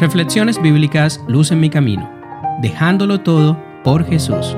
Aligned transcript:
Reflexiones 0.00 0.62
bíblicas 0.62 1.20
Luz 1.26 1.50
en 1.50 1.58
mi 1.58 1.70
camino, 1.70 2.08
dejándolo 2.62 3.20
todo 3.20 3.60
por 3.82 4.04
Jesús. 4.04 4.56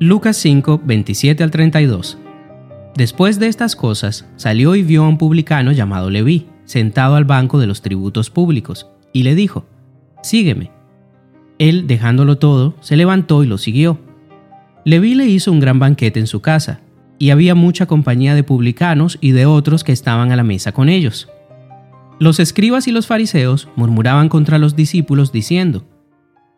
Lucas 0.00 0.36
5, 0.38 0.80
27 0.82 1.44
al 1.44 1.52
32. 1.52 2.18
Después 2.96 3.38
de 3.38 3.46
estas 3.46 3.76
cosas, 3.76 4.26
salió 4.34 4.74
y 4.74 4.82
vio 4.82 5.04
a 5.04 5.08
un 5.08 5.18
publicano 5.18 5.70
llamado 5.70 6.10
Leví, 6.10 6.48
sentado 6.64 7.14
al 7.14 7.26
banco 7.26 7.60
de 7.60 7.68
los 7.68 7.80
tributos 7.80 8.28
públicos, 8.28 8.88
y 9.12 9.22
le 9.22 9.36
dijo, 9.36 9.66
Sígueme. 10.24 10.72
Él, 11.60 11.86
dejándolo 11.86 12.38
todo, 12.38 12.74
se 12.80 12.96
levantó 12.96 13.44
y 13.44 13.46
lo 13.46 13.56
siguió. 13.56 14.00
Leví 14.84 15.14
le 15.14 15.26
hizo 15.26 15.52
un 15.52 15.60
gran 15.60 15.78
banquete 15.78 16.18
en 16.18 16.26
su 16.26 16.40
casa, 16.40 16.80
y 17.20 17.30
había 17.30 17.54
mucha 17.54 17.84
compañía 17.84 18.34
de 18.34 18.42
publicanos 18.42 19.18
y 19.20 19.32
de 19.32 19.44
otros 19.44 19.84
que 19.84 19.92
estaban 19.92 20.32
a 20.32 20.36
la 20.36 20.42
mesa 20.42 20.72
con 20.72 20.88
ellos. 20.88 21.28
Los 22.18 22.40
escribas 22.40 22.88
y 22.88 22.92
los 22.92 23.06
fariseos 23.06 23.68
murmuraban 23.76 24.30
contra 24.30 24.58
los 24.58 24.74
discípulos 24.74 25.30
diciendo, 25.30 25.84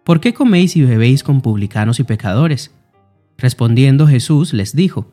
¿Por 0.04 0.20
qué 0.20 0.32
coméis 0.32 0.76
y 0.76 0.82
bebéis 0.82 1.24
con 1.24 1.40
publicanos 1.40 1.98
y 1.98 2.04
pecadores? 2.04 2.72
Respondiendo 3.36 4.06
Jesús 4.06 4.52
les 4.52 4.74
dijo, 4.74 5.10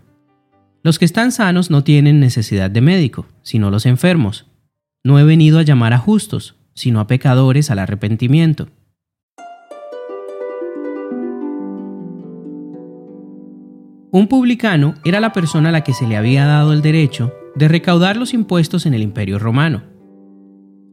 los 0.84 0.99
que 0.99 1.05
están 1.05 1.31
sanos 1.31 1.71
no 1.71 1.84
tienen 1.84 2.20
necesidad 2.20 2.70
de 2.70 2.81
médico, 2.81 3.26
sino 3.41 3.71
los 3.71 3.88
enfermos. 3.88 4.45
No 5.04 5.18
he 5.18 5.23
venido 5.23 5.57
a 5.57 5.63
llamar 5.63 5.93
a 5.93 5.98
justos, 5.98 6.57
sino 6.76 6.99
a 6.99 7.07
pecadores 7.07 7.71
al 7.71 7.79
arrepentimiento. 7.79 8.70
Un 14.12 14.27
publicano 14.27 14.95
era 15.05 15.20
la 15.20 15.34
persona 15.34 15.70
a 15.70 15.72
la 15.72 15.84
que 15.84 15.94
se 15.94 16.08
le 16.08 16.18
había 16.18 16.45
dado 16.45 16.73
el 16.73 16.81
derecho 16.81 17.34
de 17.55 17.68
recaudar 17.68 18.18
los 18.18 18.34
impuestos 18.34 18.85
en 18.85 18.94
el 18.94 19.02
imperio 19.02 19.40
romano. 19.40 19.84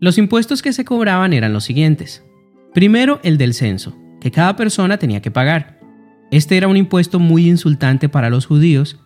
Los 0.00 0.18
impuestos 0.18 0.62
que 0.62 0.72
se 0.72 0.84
cobraban 0.84 1.32
eran 1.32 1.52
los 1.52 1.64
siguientes. 1.64 2.24
Primero, 2.74 3.20
el 3.22 3.38
del 3.38 3.54
censo, 3.54 3.96
que 4.20 4.30
cada 4.30 4.56
persona 4.56 4.98
tenía 4.98 5.22
que 5.22 5.30
pagar. 5.30 5.80
Este 6.30 6.56
era 6.56 6.68
un 6.68 6.76
impuesto 6.76 7.18
muy 7.18 7.48
insultante 7.48 8.08
para 8.08 8.28
los 8.28 8.46
judíos 8.46 8.98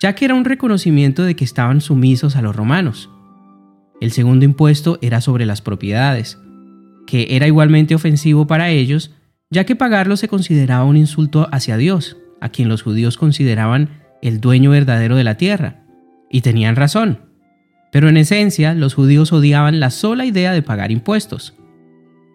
ya 0.00 0.14
que 0.14 0.24
era 0.24 0.34
un 0.34 0.44
reconocimiento 0.44 1.22
de 1.24 1.36
que 1.36 1.44
estaban 1.44 1.80
sumisos 1.80 2.36
a 2.36 2.42
los 2.42 2.54
romanos. 2.54 3.10
El 4.00 4.12
segundo 4.12 4.44
impuesto 4.44 4.98
era 5.02 5.20
sobre 5.20 5.44
las 5.44 5.60
propiedades, 5.60 6.38
que 7.06 7.28
era 7.30 7.46
igualmente 7.46 7.94
ofensivo 7.94 8.46
para 8.46 8.70
ellos, 8.70 9.12
ya 9.50 9.64
que 9.64 9.76
pagarlo 9.76 10.16
se 10.16 10.28
consideraba 10.28 10.84
un 10.84 10.96
insulto 10.96 11.48
hacia 11.50 11.76
Dios, 11.76 12.16
a 12.40 12.48
quien 12.50 12.68
los 12.68 12.82
judíos 12.82 13.16
consideraban 13.16 14.02
el 14.22 14.40
dueño 14.40 14.70
verdadero 14.70 15.16
de 15.16 15.24
la 15.24 15.36
tierra. 15.36 15.84
Y 16.30 16.42
tenían 16.42 16.76
razón. 16.76 17.20
Pero 17.90 18.08
en 18.08 18.16
esencia, 18.16 18.74
los 18.74 18.94
judíos 18.94 19.32
odiaban 19.32 19.80
la 19.80 19.90
sola 19.90 20.26
idea 20.26 20.52
de 20.52 20.62
pagar 20.62 20.90
impuestos. 20.90 21.54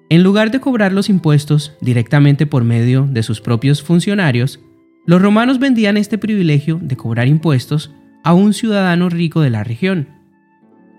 En 0.09 0.23
lugar 0.23 0.51
de 0.51 0.59
cobrar 0.59 0.93
los 0.93 1.09
impuestos 1.09 1.73
directamente 1.81 2.45
por 2.45 2.63
medio 2.63 3.07
de 3.09 3.23
sus 3.23 3.41
propios 3.41 3.81
funcionarios, 3.81 4.59
los 5.05 5.21
romanos 5.21 5.59
vendían 5.59 5.97
este 5.97 6.17
privilegio 6.17 6.79
de 6.81 6.95
cobrar 6.95 7.27
impuestos 7.27 7.91
a 8.23 8.33
un 8.33 8.53
ciudadano 8.53 9.09
rico 9.09 9.41
de 9.41 9.49
la 9.49 9.63
región. 9.63 10.07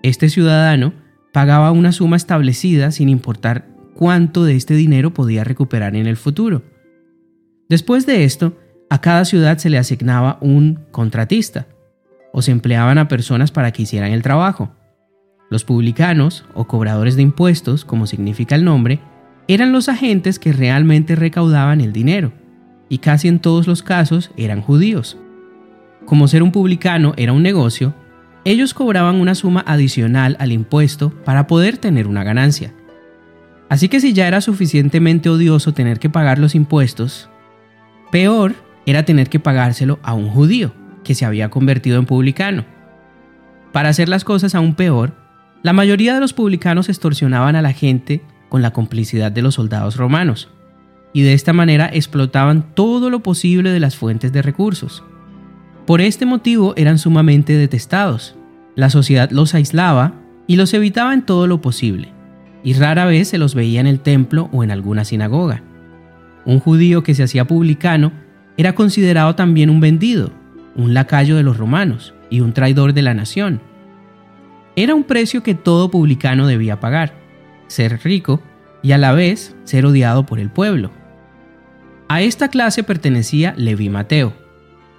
Este 0.03 0.29
ciudadano 0.29 0.93
pagaba 1.33 1.71
una 1.71 1.91
suma 1.91 2.15
establecida 2.15 2.91
sin 2.91 3.09
importar 3.09 3.67
cuánto 3.95 4.43
de 4.43 4.55
este 4.55 4.75
dinero 4.75 5.13
podía 5.13 5.43
recuperar 5.43 5.95
en 5.95 6.05
el 6.05 6.17
futuro. 6.17 6.63
Después 7.67 8.05
de 8.05 8.25
esto, 8.25 8.57
a 8.89 9.01
cada 9.01 9.25
ciudad 9.25 9.57
se 9.57 9.69
le 9.69 9.77
asignaba 9.77 10.37
un 10.41 10.85
contratista, 10.91 11.67
o 12.31 12.41
se 12.41 12.51
empleaban 12.51 12.97
a 12.97 13.07
personas 13.07 13.51
para 13.51 13.71
que 13.71 13.83
hicieran 13.83 14.11
el 14.11 14.21
trabajo. 14.21 14.71
Los 15.49 15.63
publicanos, 15.63 16.45
o 16.53 16.65
cobradores 16.65 17.15
de 17.15 17.21
impuestos, 17.21 17.85
como 17.85 18.07
significa 18.07 18.55
el 18.55 18.65
nombre, 18.65 18.99
eran 19.47 19.71
los 19.71 19.89
agentes 19.89 20.39
que 20.39 20.51
realmente 20.51 21.15
recaudaban 21.15 21.81
el 21.81 21.93
dinero 21.93 22.33
y 22.89 22.97
casi 22.99 23.27
en 23.27 23.39
todos 23.39 23.67
los 23.67 23.83
casos 23.83 24.31
eran 24.37 24.61
judíos. 24.61 25.17
Como 26.05 26.27
ser 26.27 26.43
un 26.43 26.51
publicano 26.51 27.13
era 27.17 27.33
un 27.33 27.43
negocio, 27.43 27.93
ellos 28.43 28.73
cobraban 28.73 29.15
una 29.15 29.33
suma 29.33 29.63
adicional 29.65 30.35
al 30.39 30.51
impuesto 30.51 31.11
para 31.23 31.47
poder 31.47 31.77
tener 31.77 32.07
una 32.07 32.23
ganancia. 32.23 32.73
Así 33.69 33.87
que 33.87 33.99
si 33.99 34.13
ya 34.13 34.27
era 34.27 34.41
suficientemente 34.41 35.29
odioso 35.29 35.73
tener 35.73 35.99
que 35.99 36.09
pagar 36.09 36.37
los 36.37 36.53
impuestos, 36.53 37.29
peor 38.11 38.53
era 38.85 39.03
tener 39.03 39.29
que 39.29 39.39
pagárselo 39.39 39.99
a 40.03 40.13
un 40.13 40.29
judío 40.29 40.73
que 41.03 41.15
se 41.15 41.25
había 41.25 41.49
convertido 41.49 41.97
en 41.99 42.05
publicano. 42.05 42.65
Para 43.71 43.89
hacer 43.89 44.09
las 44.09 44.23
cosas 44.23 44.55
aún 44.55 44.75
peor, 44.75 45.13
la 45.63 45.73
mayoría 45.73 46.13
de 46.13 46.19
los 46.19 46.33
publicanos 46.33 46.89
extorsionaban 46.89 47.55
a 47.55 47.61
la 47.61 47.73
gente 47.73 48.21
con 48.49 48.61
la 48.61 48.71
complicidad 48.71 49.31
de 49.31 49.41
los 49.41 49.55
soldados 49.55 49.97
romanos 49.97 50.49
y 51.13 51.21
de 51.21 51.33
esta 51.33 51.53
manera 51.53 51.89
explotaban 51.91 52.75
todo 52.75 53.09
lo 53.09 53.21
posible 53.23 53.71
de 53.71 53.79
las 53.79 53.95
fuentes 53.95 54.33
de 54.33 54.41
recursos. 54.41 55.03
Por 55.85 56.01
este 56.01 56.25
motivo 56.25 56.73
eran 56.75 56.97
sumamente 56.97 57.53
detestados. 57.53 58.35
La 58.75 58.89
sociedad 58.89 59.31
los 59.31 59.53
aislaba 59.53 60.13
y 60.45 60.57
los 60.57 60.73
evitaba 60.73 61.13
en 61.13 61.21
todo 61.21 61.47
lo 61.47 61.61
posible, 61.61 62.11
y 62.63 62.73
rara 62.73 63.05
vez 63.05 63.29
se 63.29 63.37
los 63.37 63.55
veía 63.55 63.79
en 63.79 63.87
el 63.87 64.01
templo 64.01 64.49
o 64.51 64.63
en 64.63 64.71
alguna 64.71 65.05
sinagoga. 65.05 65.63
Un 66.45 66.59
judío 66.59 67.01
que 67.01 67.15
se 67.15 67.23
hacía 67.23 67.45
publicano 67.45 68.11
era 68.57 68.75
considerado 68.75 69.35
también 69.35 69.69
un 69.69 69.79
vendido, 69.79 70.31
un 70.75 70.93
lacayo 70.93 71.35
de 71.35 71.43
los 71.43 71.57
romanos 71.57 72.13
y 72.29 72.39
un 72.39 72.53
traidor 72.53 72.93
de 72.93 73.01
la 73.01 73.13
nación. 73.13 73.61
Era 74.75 74.95
un 74.95 75.03
precio 75.03 75.43
que 75.43 75.55
todo 75.55 75.89
publicano 75.91 76.47
debía 76.47 76.79
pagar, 76.79 77.13
ser 77.67 77.99
rico 78.03 78.41
y 78.83 78.91
a 78.91 78.97
la 78.97 79.13
vez 79.13 79.55
ser 79.63 79.85
odiado 79.85 80.25
por 80.25 80.39
el 80.39 80.49
pueblo. 80.49 80.91
A 82.07 82.21
esta 82.21 82.49
clase 82.49 82.83
pertenecía 82.83 83.53
Leví 83.57 83.89
Mateo, 83.89 84.33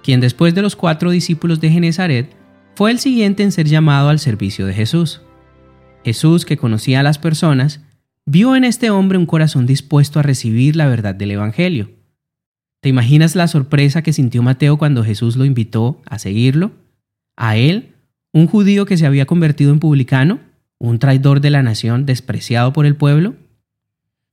quien 0.03 0.19
después 0.19 0.53
de 0.55 0.61
los 0.61 0.75
cuatro 0.75 1.11
discípulos 1.11 1.61
de 1.61 1.69
Genezaret 1.69 2.35
fue 2.75 2.91
el 2.91 2.99
siguiente 2.99 3.43
en 3.43 3.51
ser 3.51 3.67
llamado 3.67 4.09
al 4.09 4.19
servicio 4.19 4.65
de 4.65 4.73
Jesús. 4.73 5.21
Jesús, 6.03 6.45
que 6.45 6.57
conocía 6.57 6.99
a 6.99 7.03
las 7.03 7.17
personas, 7.17 7.81
vio 8.25 8.55
en 8.55 8.63
este 8.63 8.89
hombre 8.89 9.17
un 9.17 9.25
corazón 9.25 9.65
dispuesto 9.65 10.19
a 10.19 10.23
recibir 10.23 10.75
la 10.75 10.87
verdad 10.87 11.15
del 11.15 11.31
Evangelio. 11.31 11.96
¿Te 12.87 12.89
imaginas 12.91 13.35
la 13.35 13.49
sorpresa 13.49 14.01
que 14.01 14.13
sintió 14.13 14.41
Mateo 14.41 14.77
cuando 14.77 15.03
Jesús 15.03 15.35
lo 15.35 15.43
invitó 15.43 16.01
a 16.05 16.19
seguirlo? 16.19 16.71
A 17.35 17.57
él, 17.57 17.95
un 18.31 18.47
judío 18.47 18.85
que 18.85 18.95
se 18.95 19.05
había 19.05 19.25
convertido 19.25 19.73
en 19.73 19.79
publicano, 19.79 20.39
un 20.79 20.97
traidor 20.97 21.41
de 21.41 21.49
la 21.49 21.61
nación 21.61 22.05
despreciado 22.05 22.71
por 22.71 22.85
el 22.85 22.95
pueblo. 22.95 23.35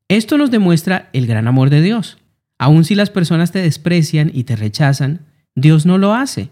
Esto 0.07 0.39
nos 0.39 0.53
demuestra 0.53 1.11
el 1.13 1.27
gran 1.27 1.49
amor 1.49 1.69
de 1.69 1.83
Dios. 1.83 2.19
Aun 2.57 2.85
si 2.85 2.95
las 2.95 3.11
personas 3.11 3.51
te 3.51 3.59
desprecian 3.59 4.31
y 4.33 4.45
te 4.45 4.55
rechazan, 4.55 5.23
Dios 5.57 5.85
no 5.85 5.99
lo 5.99 6.15
hace. 6.15 6.51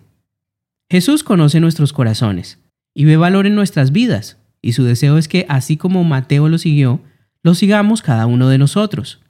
Jesús 0.90 1.22
conoce 1.22 1.60
nuestros 1.60 1.92
corazones 1.92 2.58
y 2.94 3.04
ve 3.04 3.16
valor 3.16 3.46
en 3.46 3.54
nuestras 3.54 3.92
vidas, 3.92 4.38
y 4.60 4.72
su 4.72 4.82
deseo 4.82 5.18
es 5.18 5.28
que, 5.28 5.46
así 5.48 5.76
como 5.76 6.02
Mateo 6.02 6.48
lo 6.48 6.58
siguió, 6.58 7.00
lo 7.44 7.54
sigamos 7.54 8.02
cada 8.02 8.26
uno 8.26 8.48
de 8.48 8.58
nosotros. 8.58 9.20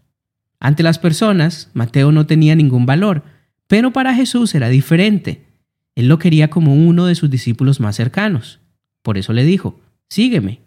Ante 0.65 0.85
las 0.85 1.01
personas, 1.01 1.71
Mateo 1.75 2.13
no 2.13 2.25
tenía 2.25 2.55
ningún 2.55 2.87
valor, 2.87 3.25
pero 3.67 3.93
para 3.93 4.15
Jesús 4.15 4.55
era 4.55 4.69
diferente. 4.69 5.45
Él 5.97 6.07
lo 6.07 6.21
quería 6.21 6.51
como 6.51 6.77
uno 6.77 7.07
de 7.07 7.17
sus 7.17 7.29
discípulos 7.29 7.81
más 7.81 7.97
cercanos. 7.97 8.61
Por 9.03 9.19
eso 9.19 9.33
le 9.33 9.43
dijo, 9.43 9.81
sígueme. 10.09 10.61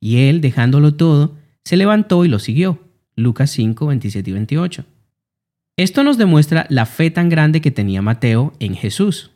Y 0.00 0.20
él, 0.20 0.40
dejándolo 0.40 0.94
todo, 0.94 1.36
se 1.66 1.76
levantó 1.76 2.24
y 2.24 2.28
lo 2.28 2.38
siguió. 2.38 2.80
Lucas 3.14 3.50
5, 3.50 3.86
27 3.86 4.30
y 4.30 4.32
28. 4.32 4.84
Esto 5.76 6.02
nos 6.02 6.16
demuestra 6.16 6.66
la 6.70 6.86
fe 6.86 7.10
tan 7.10 7.28
grande 7.28 7.60
que 7.60 7.70
tenía 7.70 8.00
Mateo 8.00 8.54
en 8.58 8.74
Jesús. 8.74 9.32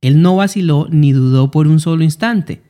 Él 0.00 0.22
no 0.22 0.34
vaciló 0.34 0.88
ni 0.90 1.12
dudó 1.12 1.52
por 1.52 1.68
un 1.68 1.78
solo 1.78 2.02
instante. 2.02 2.62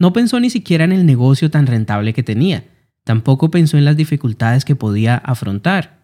No 0.00 0.12
pensó 0.12 0.40
ni 0.40 0.50
siquiera 0.50 0.82
en 0.82 0.90
el 0.90 1.06
negocio 1.06 1.48
tan 1.52 1.68
rentable 1.68 2.12
que 2.12 2.24
tenía. 2.24 2.64
Tampoco 3.04 3.52
pensó 3.52 3.78
en 3.78 3.84
las 3.84 3.96
dificultades 3.96 4.64
que 4.64 4.74
podía 4.74 5.14
afrontar. 5.14 6.02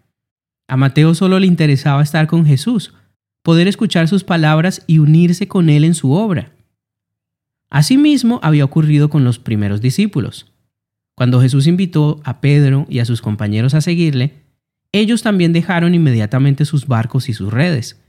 A 0.71 0.77
Mateo 0.77 1.13
solo 1.15 1.37
le 1.37 1.47
interesaba 1.47 2.01
estar 2.01 2.27
con 2.27 2.45
Jesús, 2.45 2.93
poder 3.43 3.67
escuchar 3.67 4.07
sus 4.07 4.23
palabras 4.23 4.85
y 4.87 4.99
unirse 4.99 5.49
con 5.49 5.67
él 5.69 5.83
en 5.83 5.93
su 5.93 6.13
obra. 6.13 6.53
Asimismo 7.69 8.39
había 8.41 8.63
ocurrido 8.63 9.09
con 9.09 9.25
los 9.25 9.37
primeros 9.37 9.81
discípulos. 9.81 10.53
Cuando 11.13 11.41
Jesús 11.41 11.67
invitó 11.67 12.21
a 12.23 12.39
Pedro 12.39 12.85
y 12.87 12.99
a 12.99 13.05
sus 13.05 13.21
compañeros 13.21 13.73
a 13.73 13.81
seguirle, 13.81 14.45
ellos 14.93 15.23
también 15.23 15.51
dejaron 15.51 15.93
inmediatamente 15.93 16.63
sus 16.63 16.87
barcos 16.87 17.27
y 17.27 17.33
sus 17.33 17.51
redes. 17.51 18.01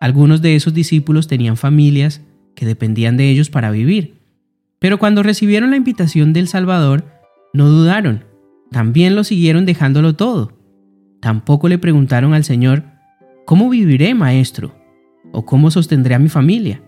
Algunos 0.00 0.40
de 0.40 0.56
esos 0.56 0.72
discípulos 0.72 1.28
tenían 1.28 1.58
familias 1.58 2.22
que 2.54 2.64
dependían 2.64 3.18
de 3.18 3.28
ellos 3.28 3.50
para 3.50 3.70
vivir. 3.70 4.14
Pero 4.78 4.98
cuando 4.98 5.22
recibieron 5.22 5.72
la 5.72 5.76
invitación 5.76 6.32
del 6.32 6.48
Salvador, 6.48 7.04
no 7.52 7.68
dudaron, 7.68 8.24
también 8.70 9.14
lo 9.14 9.24
siguieron 9.24 9.66
dejándolo 9.66 10.16
todo. 10.16 10.57
Tampoco 11.20 11.68
le 11.68 11.78
preguntaron 11.78 12.34
al 12.34 12.44
Señor, 12.44 12.84
¿cómo 13.44 13.68
viviré, 13.68 14.14
maestro? 14.14 14.74
¿O 15.32 15.44
cómo 15.44 15.70
sostendré 15.70 16.14
a 16.14 16.18
mi 16.18 16.28
familia? 16.28 16.82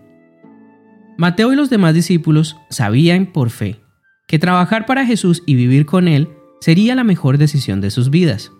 Mateo 1.17 1.53
y 1.53 1.55
los 1.55 1.69
demás 1.69 1.93
discípulos 1.93 2.57
sabían 2.69 3.27
por 3.27 3.49
fe 3.49 3.79
que 4.27 4.39
trabajar 4.39 4.85
para 4.85 5.05
Jesús 5.05 5.43
y 5.45 5.55
vivir 5.55 5.85
con 5.85 6.07
Él 6.07 6.29
sería 6.61 6.95
la 6.95 7.03
mejor 7.03 7.37
decisión 7.37 7.81
de 7.81 7.91
sus 7.91 8.09
vidas. 8.09 8.51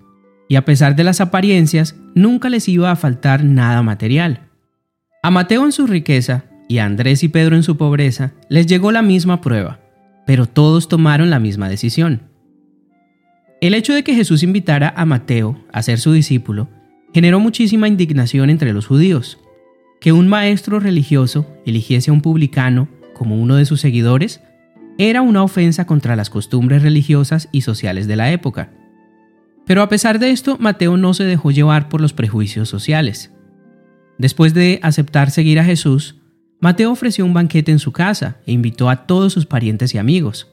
Y 0.50 0.58
a 0.58 0.66
pesar 0.66 0.98
de 0.98 1.06
las 1.06 1.22
apariencias, 1.22 1.96
nunca 2.14 2.50
les 2.50 2.68
iba 2.68 2.92
a 2.92 2.98
faltar 2.98 3.46
nada 3.46 3.82
material. 3.82 4.50
A 5.24 5.32
Mateo 5.32 5.64
en 5.64 5.72
su 5.72 5.88
riqueza 5.88 6.44
y 6.68 6.80
a 6.80 6.86
Andrés 6.86 7.24
y 7.24 7.30
Pedro 7.30 7.56
en 7.56 7.64
su 7.64 7.78
pobreza 7.78 8.34
les 8.50 8.66
llegó 8.68 8.92
la 8.92 9.02
misma 9.02 9.40
prueba, 9.40 9.80
pero 10.26 10.46
todos 10.46 10.90
tomaron 10.90 11.30
la 11.30 11.40
misma 11.40 11.70
decisión. 11.70 12.31
El 13.62 13.76
hecho 13.76 13.94
de 13.94 14.04
que 14.04 14.16
Jesús 14.16 14.42
invitara 14.42 14.92
a 14.98 15.06
Mateo 15.06 15.56
a 15.72 15.84
ser 15.84 16.00
su 16.00 16.12
discípulo 16.12 16.68
generó 17.14 17.40
muchísima 17.40 17.88
indignación 17.88 18.50
entre 18.50 18.74
los 18.74 18.88
judíos. 18.88 19.38
Que 20.00 20.12
un 20.12 20.28
maestro 20.28 20.80
religioso 20.80 21.46
eligiese 21.64 22.10
a 22.10 22.14
un 22.14 22.22
publicano 22.22 22.90
como 23.14 23.40
uno 23.40 23.56
de 23.58 23.66
sus 23.66 23.80
seguidores 23.80 24.42
era 24.98 25.22
una 25.22 25.44
ofensa 25.44 25.86
contra 25.86 26.16
las 26.16 26.32
costumbres 26.32 26.82
religiosas 26.82 27.50
y 27.52 27.62
sociales 27.62 28.08
de 28.08 28.16
la 28.16 28.32
época. 28.32 28.72
Pero 29.68 29.84
a 29.84 29.90
pesar 29.90 30.18
de 30.18 30.32
esto, 30.32 30.58
Mateo 30.60 30.98
no 30.98 31.14
se 31.14 31.24
dejó 31.26 31.52
llevar 31.52 31.88
por 31.88 32.02
los 32.02 32.14
prejuicios 32.14 32.68
sociales. 32.68 33.32
Después 34.18 34.56
de 34.56 34.80
aceptar 34.82 35.30
seguir 35.30 35.60
a 35.60 35.64
Jesús, 35.64 36.16
Mateo 36.62 36.92
ofreció 36.92 37.26
un 37.26 37.36
banquete 37.36 37.72
en 37.72 37.80
su 37.80 37.92
casa 37.92 38.38
e 38.48 38.54
invitó 38.54 38.90
a 38.90 39.06
todos 39.06 39.34
sus 39.34 39.46
parientes 39.46 39.94
y 39.94 40.00
amigos. 40.00 40.48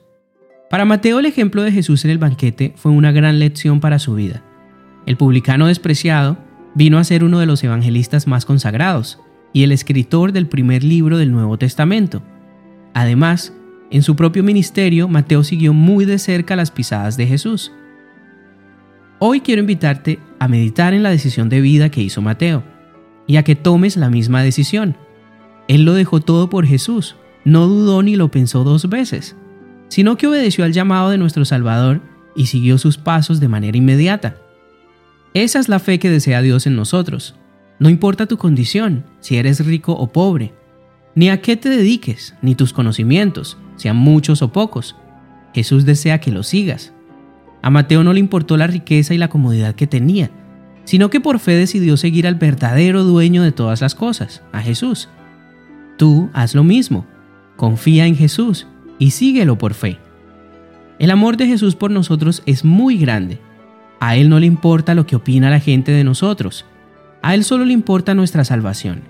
Para 0.71 0.85
Mateo 0.85 1.19
el 1.19 1.27
ejemplo 1.27 1.63
de 1.63 1.73
Jesús 1.73 2.05
en 2.05 2.11
el 2.11 2.19
banquete 2.19 2.75
fue 2.77 2.93
una 2.93 3.11
gran 3.11 3.39
lección 3.39 3.81
para 3.81 3.99
su 3.99 4.15
vida. 4.15 4.43
El 5.07 5.17
publicano 5.17 5.67
despreciado 5.67 6.37
vino 6.75 6.99
a 6.99 7.05
ser 7.05 7.25
uno 7.25 7.39
de 7.39 7.47
los 7.47 7.65
evangelistas 7.65 8.27
más 8.27 8.45
consagrados 8.45 9.19
y 9.55 9.63
el 9.63 9.73
escritor 9.73 10.33
del 10.33 10.47
primer 10.47 10.85
libro 10.85 11.17
del 11.17 11.33
Nuevo 11.33 11.57
Testamento. 11.57 12.23
Además, 12.93 13.55
en 13.91 14.03
su 14.03 14.15
propio 14.15 14.45
ministerio, 14.45 15.09
Mateo 15.09 15.43
siguió 15.43 15.73
muy 15.73 16.05
de 16.05 16.19
cerca 16.19 16.55
las 16.55 16.71
pisadas 16.71 17.17
de 17.17 17.27
Jesús. 17.27 17.73
Hoy 19.21 19.41
quiero 19.41 19.63
invitarte 19.63 20.19
a 20.39 20.49
meditar 20.49 20.93
en 20.93 21.03
la 21.03 21.11
decisión 21.11 21.49
de 21.49 21.63
vida 21.63 21.91
que 21.91 22.03
hizo 22.03 22.21
Mateo 22.21 22.63
y 23.27 23.37
a 23.37 23.43
que 23.43 23.57
tomes 23.57 23.97
la 23.97 24.11
misma 24.11 24.43
decisión. 24.43 24.99
Él 25.67 25.85
lo 25.85 25.95
dejó 25.95 26.21
todo 26.21 26.51
por 26.51 26.67
Jesús, 26.67 27.17
no 27.47 27.67
dudó 27.67 28.03
ni 28.03 28.17
lo 28.17 28.31
pensó 28.31 28.65
dos 28.65 28.91
veces, 28.91 29.35
sino 29.89 30.17
que 30.17 30.27
obedeció 30.27 30.65
al 30.65 30.73
llamado 30.73 31.11
de 31.11 31.19
nuestro 31.19 31.45
Salvador 31.45 32.01
y 32.37 32.47
siguió 32.47 32.79
sus 32.79 32.99
pasos 32.99 33.41
de 33.41 33.49
manera 33.49 33.77
inmediata. 33.77 34.37
Esa 35.35 35.59
es 35.59 35.69
la 35.69 35.79
fe 35.79 35.99
que 35.99 36.11
desea 36.11 36.43
Dios 36.43 36.67
en 36.67 36.77
nosotros. 36.77 37.35
No 37.79 37.89
importa 37.89 38.27
tu 38.27 38.39
condición, 38.39 39.05
si 39.21 39.37
eres 39.37 39.65
rico 39.65 39.93
o 39.93 40.13
pobre, 40.13 40.53
ni 41.15 41.31
a 41.31 41.41
qué 41.41 41.57
te 41.57 41.69
dediques, 41.69 42.35
ni 42.43 42.55
tus 42.55 42.73
conocimientos, 42.73 43.57
sean 43.77 43.97
muchos 43.97 44.43
o 44.43 44.53
pocos. 44.53 44.97
Jesús 45.55 45.85
desea 45.85 46.21
que 46.21 46.31
lo 46.31 46.43
sigas. 46.43 46.93
A 47.63 47.71
Mateo 47.71 48.05
no 48.05 48.13
le 48.13 48.21
importó 48.21 48.57
la 48.57 48.67
riqueza 48.67 49.15
y 49.15 49.19
la 49.19 49.29
comodidad 49.29 49.75
que 49.75 49.87
tenía, 49.87 50.31
sino 50.85 51.11
que 51.11 51.21
por 51.21 51.39
fe 51.39 51.53
decidió 51.53 51.97
seguir 51.97 52.27
al 52.27 52.37
verdadero 52.37 53.05
dueño 53.05 53.43
de 53.43 53.53
todas 53.53 53.81
las 53.81 53.95
cosas, 53.95 54.43
a 54.53 54.61
Jesús. 54.61 55.09
Tú 55.97 56.31
haz 56.33 56.55
lo 56.55 56.65
mismo, 56.65 57.07
confía 57.57 58.07
en 58.07 58.17
Jesús 58.17 58.67
y 58.99 59.13
síguelo 59.13 59.57
por 59.59 59.75
fe. 59.75 59.99
El 60.99 61.11
amor 61.11 61.37
de 61.37 61.47
Jesús 61.47 61.77
por 61.77 61.91
nosotros 61.91 62.43
es 62.47 62.65
muy 62.65 62.99
grande. 62.99 63.39
A 64.01 64.17
Él 64.17 64.29
no 64.29 64.41
le 64.41 64.47
importa 64.47 64.95
lo 64.95 65.07
que 65.07 65.17
opina 65.17 65.51
la 65.51 65.61
gente 65.61 65.93
de 65.93 66.05
nosotros. 66.05 66.65
A 67.23 67.35
Él 67.35 67.45
solo 67.45 67.65
le 67.65 67.73
importa 67.73 68.15
nuestra 68.15 68.45
salvación. 68.45 69.03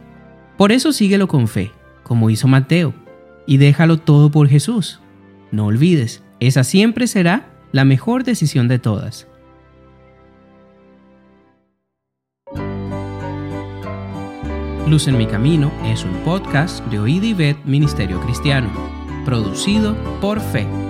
Por 0.56 0.72
eso 0.72 0.92
síguelo 0.92 1.28
con 1.28 1.48
fe, 1.48 1.70
como 2.02 2.30
hizo 2.30 2.48
Mateo, 2.48 2.94
y 3.46 3.56
déjalo 3.56 3.98
todo 3.98 4.30
por 4.30 4.48
Jesús. 4.48 5.00
No 5.50 5.66
olvides, 5.66 6.22
esa 6.40 6.64
siempre 6.64 7.06
será 7.06 7.50
la 7.72 7.84
mejor 7.84 8.24
decisión 8.24 8.68
de 8.68 8.78
todas. 8.78 9.26
Luz 14.86 15.06
en 15.06 15.18
mi 15.18 15.26
camino 15.26 15.70
es 15.84 16.04
un 16.04 16.14
podcast 16.24 16.82
de 16.86 16.98
Oíd 16.98 17.22
y 17.22 17.56
Ministerio 17.66 18.20
Cristiano, 18.22 18.70
producido 19.28 19.94
por 20.22 20.40
Fe. 20.40 20.87